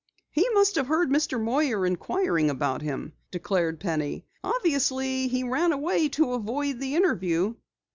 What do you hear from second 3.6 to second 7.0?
Penny. "Obviously he ran away to avoid the